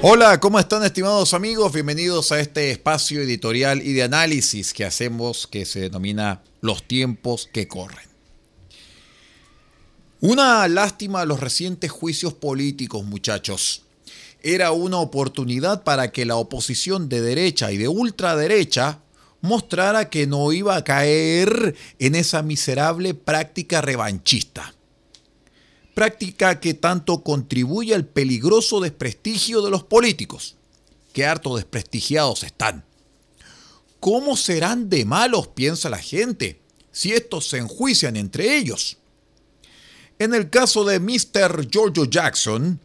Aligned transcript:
Hola, 0.00 0.38
¿cómo 0.38 0.60
están 0.60 0.84
estimados 0.84 1.34
amigos? 1.34 1.72
Bienvenidos 1.72 2.30
a 2.30 2.38
este 2.38 2.70
espacio 2.70 3.20
editorial 3.20 3.82
y 3.82 3.94
de 3.94 4.04
análisis 4.04 4.72
que 4.72 4.84
hacemos 4.84 5.48
que 5.48 5.64
se 5.64 5.80
denomina 5.80 6.40
Los 6.60 6.86
tiempos 6.86 7.50
que 7.52 7.66
corren. 7.66 8.06
Una 10.20 10.68
lástima 10.68 11.22
a 11.22 11.24
los 11.24 11.40
recientes 11.40 11.90
juicios 11.90 12.32
políticos, 12.32 13.04
muchachos. 13.04 13.82
Era 14.40 14.70
una 14.70 14.98
oportunidad 14.98 15.82
para 15.82 16.12
que 16.12 16.24
la 16.24 16.36
oposición 16.36 17.08
de 17.08 17.20
derecha 17.20 17.72
y 17.72 17.76
de 17.76 17.88
ultraderecha 17.88 19.00
mostrara 19.40 20.10
que 20.10 20.28
no 20.28 20.52
iba 20.52 20.76
a 20.76 20.84
caer 20.84 21.74
en 21.98 22.14
esa 22.14 22.42
miserable 22.42 23.14
práctica 23.14 23.80
revanchista 23.80 24.74
práctica 25.98 26.60
que 26.60 26.74
tanto 26.74 27.24
contribuye 27.24 27.92
al 27.92 28.04
peligroso 28.06 28.78
desprestigio 28.78 29.62
de 29.62 29.70
los 29.72 29.82
políticos, 29.82 30.54
que 31.12 31.26
harto 31.26 31.56
desprestigiados 31.56 32.44
están. 32.44 32.84
¿Cómo 33.98 34.36
serán 34.36 34.88
de 34.90 35.04
malos, 35.04 35.48
piensa 35.48 35.90
la 35.90 35.98
gente, 35.98 36.60
si 36.92 37.14
estos 37.14 37.48
se 37.48 37.58
enjuician 37.58 38.14
entre 38.14 38.58
ellos? 38.58 38.98
En 40.20 40.34
el 40.34 40.50
caso 40.50 40.84
de 40.84 41.00
Mr. 41.00 41.68
Giorgio 41.68 42.04
Jackson, 42.04 42.78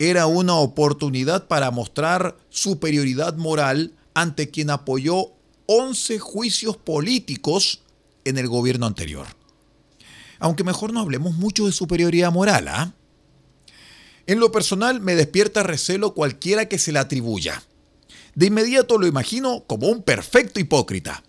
era 0.00 0.26
una 0.26 0.56
oportunidad 0.56 1.46
para 1.46 1.70
mostrar 1.70 2.36
superioridad 2.50 3.36
moral 3.36 3.92
ante 4.12 4.50
quien 4.50 4.70
apoyó 4.70 5.30
11 5.66 6.18
juicios 6.18 6.76
políticos 6.76 7.82
en 8.24 8.38
el 8.38 8.48
gobierno 8.48 8.86
anterior 8.86 9.28
aunque 10.38 10.64
mejor 10.64 10.92
no 10.92 11.00
hablemos 11.00 11.34
mucho 11.34 11.66
de 11.66 11.72
superioridad 11.72 12.32
moral. 12.32 12.68
¿ah? 12.68 12.92
En 14.26 14.40
lo 14.40 14.50
personal 14.52 15.00
me 15.00 15.14
despierta 15.14 15.62
recelo 15.62 16.14
cualquiera 16.14 16.68
que 16.68 16.78
se 16.78 16.92
le 16.92 16.98
atribuya. 16.98 17.62
De 18.34 18.46
inmediato 18.46 18.98
lo 18.98 19.06
imagino 19.06 19.64
como 19.66 19.88
un 19.88 20.02
perfecto 20.02 20.60
hipócrita. 20.60 21.22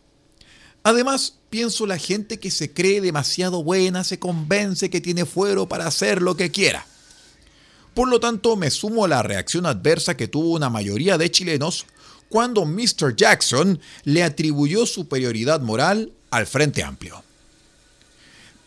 Además, 0.83 1.39
pienso 1.50 1.85
la 1.85 1.97
gente 1.97 2.39
que 2.39 2.52
se 2.52 2.73
cree 2.73 3.02
demasiado 3.02 3.63
buena 3.63 4.03
se 4.03 4.19
convence 4.19 4.89
que 4.89 5.02
tiene 5.02 5.25
fuero 5.25 5.67
para 5.67 5.88
hacer 5.88 6.22
lo 6.22 6.35
que 6.35 6.52
quiera. 6.52 6.85
Por 7.94 8.09
lo 8.09 8.19
tanto, 8.19 8.55
me 8.55 8.69
sumo 8.69 9.05
a 9.05 9.08
la 9.08 9.23
reacción 9.23 9.66
adversa 9.66 10.16
que 10.16 10.28
tuvo 10.28 10.52
una 10.52 10.69
mayoría 10.69 11.17
de 11.17 11.31
chilenos 11.31 11.85
cuando 12.30 12.66
Mr. 12.66 13.16
Jackson 13.16 13.80
le 14.03 14.23
atribuyó 14.23 14.85
superioridad 14.85 15.61
moral 15.61 16.11
al 16.30 16.45
Frente 16.45 16.83
Amplio. 16.83 17.23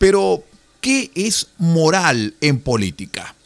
Pero, 0.00 0.44
¿qué 0.80 1.10
es 1.14 1.48
moral 1.58 2.34
en 2.40 2.60
política? 2.60 3.36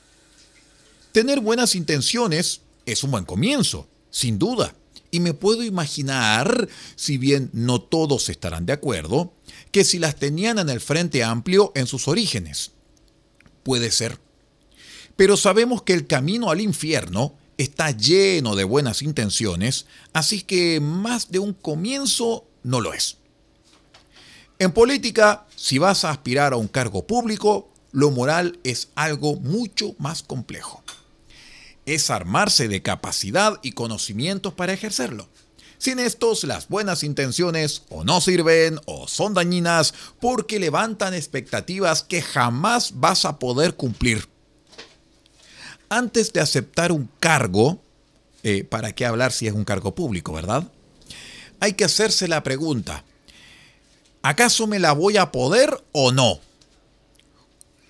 Tener 1.10 1.40
buenas 1.40 1.74
intenciones 1.74 2.60
es 2.86 3.02
un 3.02 3.10
buen 3.10 3.24
comienzo, 3.24 3.88
sin 4.10 4.38
duda. 4.38 4.72
Y 5.10 5.18
me 5.18 5.34
puedo 5.34 5.64
imaginar, 5.64 6.68
si 6.94 7.18
bien 7.18 7.50
no 7.52 7.80
todos 7.80 8.28
estarán 8.28 8.66
de 8.66 8.72
acuerdo, 8.72 9.32
que 9.72 9.82
si 9.82 9.98
las 9.98 10.14
tenían 10.14 10.60
en 10.60 10.70
el 10.70 10.80
Frente 10.80 11.24
Amplio 11.24 11.72
en 11.74 11.88
sus 11.88 12.06
orígenes. 12.06 12.70
Puede 13.64 13.90
ser. 13.90 14.20
Pero 15.16 15.36
sabemos 15.36 15.82
que 15.82 15.94
el 15.94 16.06
camino 16.06 16.52
al 16.52 16.60
infierno 16.60 17.34
está 17.58 17.90
lleno 17.90 18.54
de 18.54 18.62
buenas 18.62 19.02
intenciones, 19.02 19.86
así 20.12 20.42
que 20.42 20.78
más 20.78 21.32
de 21.32 21.40
un 21.40 21.52
comienzo 21.52 22.46
no 22.62 22.80
lo 22.80 22.94
es. 22.94 23.16
En 24.60 24.70
política, 24.70 25.48
si 25.64 25.78
vas 25.78 26.04
a 26.04 26.10
aspirar 26.10 26.52
a 26.52 26.56
un 26.56 26.68
cargo 26.68 27.06
público, 27.06 27.70
lo 27.90 28.10
moral 28.10 28.58
es 28.64 28.88
algo 28.96 29.36
mucho 29.36 29.94
más 29.98 30.22
complejo. 30.22 30.84
Es 31.86 32.10
armarse 32.10 32.68
de 32.68 32.82
capacidad 32.82 33.58
y 33.62 33.72
conocimientos 33.72 34.52
para 34.52 34.74
ejercerlo. 34.74 35.26
Sin 35.78 36.00
estos, 36.00 36.44
las 36.44 36.68
buenas 36.68 37.02
intenciones 37.02 37.84
o 37.88 38.04
no 38.04 38.20
sirven 38.20 38.78
o 38.84 39.08
son 39.08 39.32
dañinas 39.32 39.94
porque 40.20 40.58
levantan 40.58 41.14
expectativas 41.14 42.02
que 42.02 42.20
jamás 42.20 43.00
vas 43.00 43.24
a 43.24 43.38
poder 43.38 43.74
cumplir. 43.74 44.28
Antes 45.88 46.34
de 46.34 46.40
aceptar 46.40 46.92
un 46.92 47.08
cargo, 47.20 47.80
eh, 48.42 48.64
¿para 48.64 48.94
qué 48.94 49.06
hablar 49.06 49.32
si 49.32 49.46
es 49.46 49.54
un 49.54 49.64
cargo 49.64 49.94
público, 49.94 50.34
verdad? 50.34 50.70
Hay 51.60 51.72
que 51.72 51.84
hacerse 51.84 52.28
la 52.28 52.42
pregunta, 52.42 53.02
¿Acaso 54.24 54.66
me 54.66 54.78
la 54.78 54.92
voy 54.92 55.18
a 55.18 55.30
poder 55.30 55.84
o 55.92 56.10
no? 56.10 56.40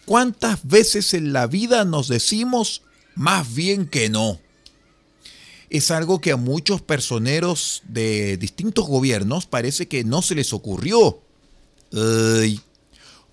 ¿Cuántas 0.04 0.66
veces 0.66 1.14
en 1.14 1.32
la 1.32 1.46
vida 1.46 1.84
nos 1.84 2.08
decimos 2.08 2.82
más 3.14 3.54
bien 3.54 3.86
que 3.86 4.08
no? 4.08 4.40
Es 5.70 5.92
algo 5.92 6.20
que 6.20 6.32
a 6.32 6.36
muchos 6.36 6.82
personeros 6.82 7.84
de 7.86 8.36
distintos 8.36 8.84
gobiernos 8.88 9.46
parece 9.46 9.86
que 9.86 10.02
no 10.02 10.22
se 10.22 10.34
les 10.34 10.52
ocurrió. 10.52 11.20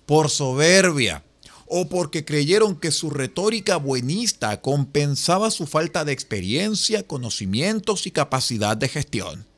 por 0.06 0.30
soberbia 0.30 1.24
o 1.66 1.88
porque 1.88 2.24
creyeron 2.24 2.76
que 2.76 2.92
su 2.92 3.10
retórica 3.10 3.78
buenista 3.78 4.60
compensaba 4.60 5.50
su 5.50 5.66
falta 5.66 6.04
de 6.04 6.12
experiencia, 6.12 7.04
conocimientos 7.04 8.06
y 8.06 8.12
capacidad 8.12 8.76
de 8.76 8.88
gestión. 8.88 9.51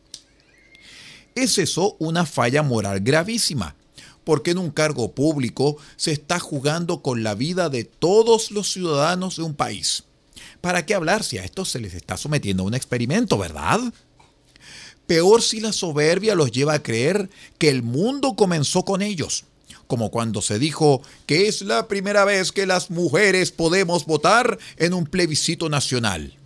¿Es 1.35 1.59
eso 1.59 1.97
una 1.99 2.27
falla 2.27 2.63
moral 2.63 3.01
gravísima? 3.01 3.75
Porque 4.23 4.53
en 4.53 4.59
un 4.59 4.71
cargo 4.71 5.13
público 5.13 5.77
se 5.97 6.13
está 6.13 6.39
jugando 6.39 7.03
con 7.03 7.25
la 7.25 7.35
vida 7.35 7.69
de 7.69 7.85
todos 7.85 8.53
los 8.53 8.73
ciudadanos 8.73 9.37
de 9.37 9.43
un 9.43 9.55
país. 9.55 10.05
¿Para 10.61 10.87
qué 10.87 10.95
hablar 10.95 11.25
si 11.25 11.39
a 11.39 11.45
estos 11.45 11.71
se 11.71 11.81
les 11.81 11.95
está 11.95 12.17
sometiendo 12.17 12.63
a 12.63 12.67
un 12.67 12.75
experimento, 12.75 13.37
verdad? 13.37 13.81
Peor 15.09 15.43
si 15.43 15.61
la 15.61 15.73
soberbia 15.73 16.37
los 16.37 16.53
lleva 16.53 16.75
a 16.75 16.83
creer 16.83 17.29
que 17.59 17.69
el 17.69 17.83
mundo 17.83 18.37
comenzó 18.37 18.85
con 18.85 19.03
ellos, 19.03 19.45
como 19.89 20.11
cuando 20.11 20.41
se 20.41 20.61
dijo 20.61 21.03
que 21.27 21.49
es 21.49 21.63
la 21.63 21.89
primera 21.89 22.25
vez 22.25 22.53
que 22.53 22.65
las 22.65 22.91
mujeres 22.91 23.51
podemos 23.51 24.07
votar 24.07 24.57
en 24.77 24.95
un 24.95 25.05
plebiscito 25.05 25.69
nacional 25.69 26.39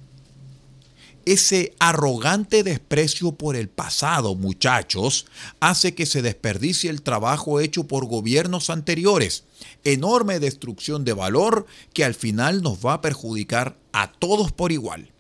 ese 1.33 1.75
arrogante 1.79 2.63
desprecio 2.63 3.33
por 3.33 3.57
el 3.57 3.69
pasado, 3.69 4.35
muchachos, 4.35 5.27
hace 5.61 5.95
que 5.95 6.07
se 6.07 6.23
desperdicie 6.23 6.89
el 6.89 7.03
trabajo 7.03 7.61
hecho 7.61 7.85
por 7.85 8.07
gobiernos 8.07 8.71
anteriores. 8.71 9.45
Enorme 9.85 10.41
destrucción 10.41 11.05
de 11.05 11.13
valor 11.13 11.67
que 11.93 12.05
al 12.05 12.15
final 12.15 12.63
nos 12.63 12.85
va 12.85 12.95
a 12.95 13.01
perjudicar 13.01 13.77
a 13.93 14.13
todos 14.13 14.53
por 14.53 14.73
igual. 14.73 15.11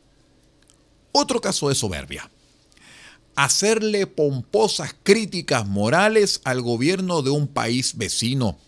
Otro 1.12 1.40
caso 1.40 1.68
de 1.68 1.74
soberbia. 1.74 2.30
Hacerle 3.34 4.06
pomposas 4.06 4.94
críticas 5.02 5.66
morales 5.66 6.40
al 6.44 6.62
gobierno 6.62 7.22
de 7.22 7.30
un 7.30 7.48
país 7.48 7.96
vecino 7.96 8.58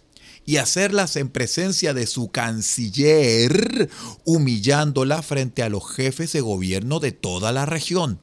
y 0.51 0.57
hacerlas 0.57 1.15
en 1.15 1.29
presencia 1.29 1.95
de 1.95 2.09
su 2.09 2.33
canciller, 2.33 3.89
humillándola 4.25 5.23
frente 5.23 5.63
a 5.63 5.69
los 5.69 5.89
jefes 5.89 6.33
de 6.33 6.41
gobierno 6.41 6.99
de 6.99 7.13
toda 7.13 7.53
la 7.53 7.67
región. 7.67 8.19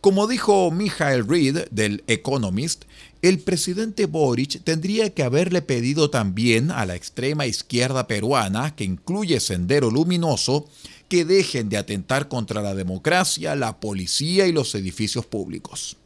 Como 0.00 0.26
dijo 0.26 0.70
Michael 0.70 1.28
Reed 1.28 1.68
del 1.70 2.02
Economist, 2.06 2.84
el 3.20 3.40
presidente 3.40 4.06
Boric 4.06 4.64
tendría 4.64 5.12
que 5.12 5.22
haberle 5.22 5.60
pedido 5.60 6.08
también 6.08 6.70
a 6.70 6.86
la 6.86 6.94
extrema 6.94 7.44
izquierda 7.44 8.06
peruana, 8.06 8.74
que 8.74 8.84
incluye 8.84 9.38
Sendero 9.38 9.90
Luminoso, 9.90 10.66
que 11.10 11.26
dejen 11.26 11.68
de 11.68 11.76
atentar 11.76 12.28
contra 12.28 12.62
la 12.62 12.74
democracia, 12.74 13.54
la 13.54 13.80
policía 13.80 14.46
y 14.46 14.52
los 14.52 14.74
edificios 14.74 15.26
públicos. 15.26 15.98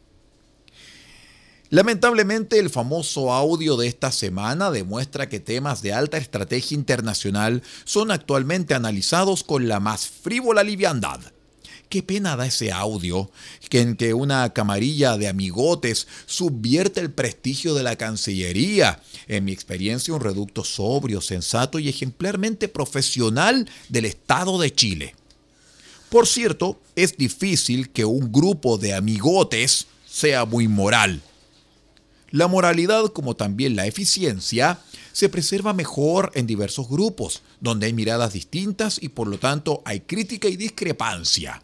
Lamentablemente, 1.72 2.58
el 2.58 2.68
famoso 2.68 3.32
audio 3.32 3.76
de 3.76 3.86
esta 3.86 4.10
semana 4.10 4.72
demuestra 4.72 5.28
que 5.28 5.38
temas 5.38 5.82
de 5.82 5.92
alta 5.92 6.18
estrategia 6.18 6.74
internacional 6.74 7.62
son 7.84 8.10
actualmente 8.10 8.74
analizados 8.74 9.44
con 9.44 9.68
la 9.68 9.78
más 9.78 10.08
frívola 10.08 10.64
liviandad. 10.64 11.20
Qué 11.88 12.02
pena 12.02 12.34
da 12.34 12.46
ese 12.46 12.72
audio, 12.72 13.30
que 13.68 13.82
en 13.82 13.94
que 13.94 14.14
una 14.14 14.52
camarilla 14.52 15.16
de 15.16 15.28
amigotes 15.28 16.08
subvierte 16.26 17.00
el 17.00 17.12
prestigio 17.12 17.74
de 17.74 17.84
la 17.84 17.94
Cancillería. 17.94 19.00
En 19.28 19.44
mi 19.44 19.52
experiencia, 19.52 20.12
un 20.12 20.20
reducto 20.20 20.64
sobrio, 20.64 21.20
sensato 21.20 21.78
y 21.78 21.88
ejemplarmente 21.88 22.66
profesional 22.66 23.68
del 23.88 24.06
Estado 24.06 24.58
de 24.58 24.74
Chile. 24.74 25.14
Por 26.08 26.26
cierto, 26.26 26.80
es 26.96 27.16
difícil 27.16 27.90
que 27.90 28.04
un 28.04 28.32
grupo 28.32 28.76
de 28.76 28.94
amigotes 28.94 29.86
sea 30.04 30.44
muy 30.44 30.66
moral 30.66 31.22
La 32.30 32.46
moralidad, 32.46 33.06
como 33.06 33.34
también 33.34 33.74
la 33.74 33.86
eficiencia, 33.86 34.78
se 35.12 35.28
preserva 35.28 35.72
mejor 35.72 36.30
en 36.34 36.46
diversos 36.46 36.88
grupos, 36.88 37.42
donde 37.60 37.86
hay 37.86 37.92
miradas 37.92 38.32
distintas 38.32 38.98
y 39.02 39.08
por 39.08 39.26
lo 39.26 39.38
tanto 39.38 39.82
hay 39.84 40.00
crítica 40.00 40.48
y 40.48 40.56
discrepancia. 40.56 41.62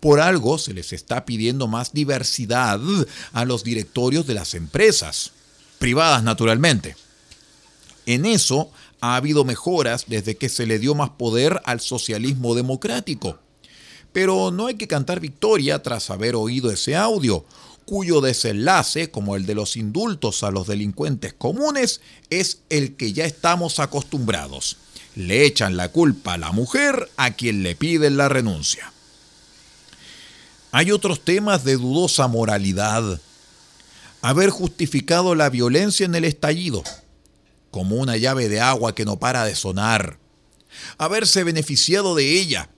Por 0.00 0.20
algo 0.20 0.58
se 0.58 0.74
les 0.74 0.92
está 0.92 1.24
pidiendo 1.24 1.68
más 1.68 1.92
diversidad 1.92 2.80
a 3.32 3.44
los 3.44 3.62
directorios 3.62 4.26
de 4.26 4.34
las 4.34 4.54
empresas, 4.54 5.30
privadas 5.78 6.24
naturalmente. 6.24 6.96
En 8.06 8.26
eso 8.26 8.72
ha 9.00 9.14
habido 9.14 9.44
mejoras 9.44 10.06
desde 10.08 10.36
que 10.36 10.48
se 10.48 10.66
le 10.66 10.80
dio 10.80 10.96
más 10.96 11.10
poder 11.10 11.60
al 11.64 11.80
socialismo 11.80 12.56
democrático. 12.56 13.38
Pero 14.12 14.50
no 14.50 14.66
hay 14.66 14.74
que 14.74 14.88
cantar 14.88 15.20
victoria 15.20 15.82
tras 15.82 16.10
haber 16.10 16.34
oído 16.34 16.70
ese 16.72 16.96
audio, 16.96 17.44
cuyo 17.84 18.20
desenlace, 18.20 19.10
como 19.10 19.36
el 19.36 19.46
de 19.46 19.54
los 19.54 19.76
indultos 19.76 20.42
a 20.42 20.50
los 20.50 20.66
delincuentes 20.66 21.32
comunes, 21.32 22.00
es 22.30 22.58
el 22.68 22.96
que 22.96 23.12
ya 23.12 23.24
estamos 23.24 23.78
acostumbrados. 23.78 24.76
Le 25.14 25.44
echan 25.44 25.76
la 25.76 25.90
culpa 25.90 26.34
a 26.34 26.38
la 26.38 26.52
mujer 26.52 27.10
a 27.16 27.32
quien 27.32 27.62
le 27.62 27.76
piden 27.76 28.16
la 28.16 28.28
renuncia. 28.28 28.92
Hay 30.70 30.90
otros 30.90 31.20
temas 31.20 31.64
de 31.64 31.76
dudosa 31.76 32.28
moralidad. 32.28 33.20
Haber 34.22 34.48
justificado 34.50 35.34
la 35.34 35.50
violencia 35.50 36.06
en 36.06 36.14
el 36.14 36.24
estallido, 36.24 36.82
como 37.70 37.96
una 37.96 38.16
llave 38.16 38.48
de 38.48 38.60
agua 38.60 38.94
que 38.94 39.04
no 39.04 39.18
para 39.18 39.44
de 39.44 39.54
sonar. 39.54 40.18
Haberse 40.96 41.44
beneficiado 41.44 42.14
de 42.14 42.40
ella, 42.40 42.70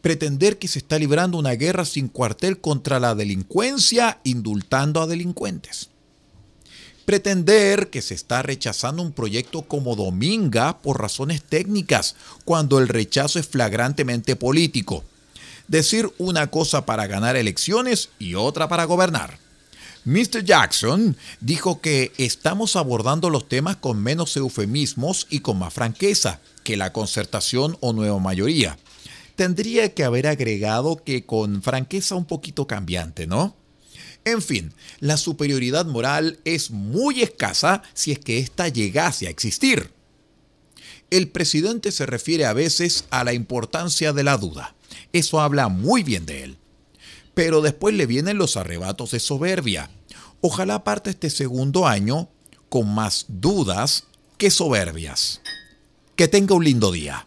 pretender 0.00 0.58
que 0.58 0.68
se 0.68 0.78
está 0.78 0.98
librando 0.98 1.38
una 1.38 1.52
guerra 1.52 1.84
sin 1.84 2.08
cuartel 2.08 2.60
contra 2.60 2.98
la 3.00 3.14
delincuencia, 3.14 4.20
indultando 4.24 5.02
a 5.02 5.06
delincuentes. 5.06 5.90
Pretender 7.04 7.90
que 7.90 8.00
se 8.00 8.14
está 8.14 8.42
rechazando 8.42 9.02
un 9.02 9.12
proyecto 9.12 9.62
como 9.62 9.96
Dominga 9.96 10.78
por 10.78 11.00
razones 11.00 11.42
técnicas, 11.42 12.14
cuando 12.44 12.78
el 12.78 12.88
rechazo 12.88 13.38
es 13.38 13.48
flagrantemente 13.48 14.36
político. 14.36 15.04
Decir 15.66 16.10
una 16.18 16.48
cosa 16.48 16.86
para 16.86 17.06
ganar 17.06 17.36
elecciones 17.36 18.10
y 18.18 18.34
otra 18.34 18.68
para 18.68 18.84
gobernar. 18.84 19.38
Mr. 20.04 20.44
Jackson 20.44 21.16
dijo 21.40 21.80
que 21.80 22.12
estamos 22.18 22.74
abordando 22.74 23.30
los 23.30 23.48
temas 23.48 23.76
con 23.76 24.02
menos 24.02 24.36
eufemismos 24.36 25.28
y 25.30 25.40
con 25.40 25.58
más 25.58 25.72
franqueza 25.72 26.40
que 26.64 26.76
la 26.76 26.92
concertación 26.92 27.76
o 27.80 27.92
nueva 27.92 28.18
mayoría 28.18 28.76
tendría 29.36 29.94
que 29.94 30.04
haber 30.04 30.26
agregado 30.26 30.96
que 30.96 31.24
con 31.24 31.62
franqueza 31.62 32.14
un 32.14 32.24
poquito 32.24 32.66
cambiante, 32.66 33.26
¿no? 33.26 33.56
En 34.24 34.40
fin, 34.40 34.72
la 35.00 35.16
superioridad 35.16 35.86
moral 35.86 36.38
es 36.44 36.70
muy 36.70 37.22
escasa 37.22 37.82
si 37.92 38.12
es 38.12 38.18
que 38.18 38.38
ésta 38.38 38.68
llegase 38.68 39.26
a 39.26 39.30
existir. 39.30 39.90
El 41.10 41.28
presidente 41.28 41.92
se 41.92 42.06
refiere 42.06 42.46
a 42.46 42.52
veces 42.52 43.04
a 43.10 43.24
la 43.24 43.32
importancia 43.32 44.12
de 44.12 44.22
la 44.22 44.38
duda. 44.38 44.74
Eso 45.12 45.40
habla 45.40 45.68
muy 45.68 46.02
bien 46.02 46.24
de 46.24 46.44
él. 46.44 46.58
Pero 47.34 47.60
después 47.60 47.94
le 47.94 48.06
vienen 48.06 48.38
los 48.38 48.56
arrebatos 48.56 49.10
de 49.10 49.20
soberbia. 49.20 49.90
Ojalá 50.40 50.84
parte 50.84 51.10
este 51.10 51.30
segundo 51.30 51.86
año 51.86 52.28
con 52.68 52.88
más 52.94 53.26
dudas 53.28 54.04
que 54.38 54.50
soberbias. 54.50 55.40
Que 56.16 56.28
tenga 56.28 56.54
un 56.54 56.64
lindo 56.64 56.92
día. 56.92 57.26